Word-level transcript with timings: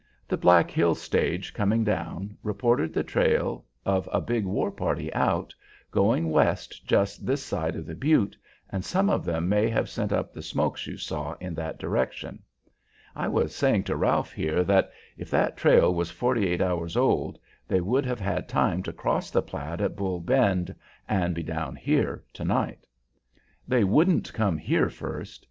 The 0.27 0.35
Black 0.35 0.71
Hills 0.71 0.99
stage 0.99 1.53
coming 1.53 1.83
down 1.83 2.35
reported 2.41 2.95
trail 3.07 3.65
of 3.85 4.09
a 4.11 4.19
big 4.19 4.45
war 4.47 4.71
party 4.71 5.13
out, 5.13 5.53
going 5.91 6.31
west 6.31 6.87
just 6.87 7.27
this 7.27 7.43
side 7.43 7.75
of 7.75 7.85
the 7.85 7.93
Butte, 7.93 8.35
and 8.71 8.83
some 8.83 9.11
of 9.11 9.23
them 9.25 9.47
may 9.47 9.69
have 9.69 9.89
sent 9.91 10.11
up 10.11 10.33
the 10.33 10.41
smokes 10.41 10.87
you 10.87 10.97
saw 10.97 11.33
in 11.39 11.53
that 11.53 11.77
direction. 11.77 12.41
I 13.15 13.27
was 13.27 13.53
saying 13.55 13.83
to 13.83 13.95
Ralph, 13.95 14.31
here, 14.31 14.63
that 14.63 14.89
if 15.19 15.29
that 15.29 15.55
trail 15.55 15.93
was 15.93 16.09
forty 16.09 16.47
eight 16.47 16.63
hours 16.63 16.97
old, 16.97 17.37
they 17.67 17.79
would 17.79 18.07
have 18.07 18.19
had 18.19 18.49
time 18.49 18.81
to 18.81 18.93
cross 18.93 19.29
the 19.29 19.43
Platte 19.43 19.81
at 19.81 19.95
Bull 19.95 20.19
Bend, 20.19 20.73
and 21.07 21.35
be 21.35 21.43
down 21.43 21.75
here 21.75 22.23
to 22.33 22.43
night." 22.43 22.87
"They 23.67 23.83
wouldn't 23.83 24.33
come 24.33 24.57
here 24.57 24.89
first. 24.89 25.39